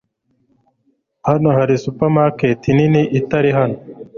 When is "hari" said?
1.57-1.75